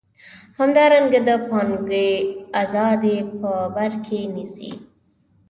همدارنګه 0.59 1.19
د 1.27 1.29
پانګې 1.49 2.09
ازادي 2.61 3.17
په 3.39 3.51
بر 3.75 3.91
کې 4.05 4.19
نیسي. 4.35 4.71